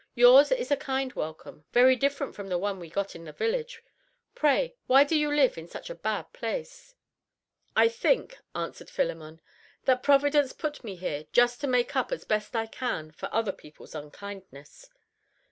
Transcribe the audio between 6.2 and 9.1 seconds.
place?" "I think," answered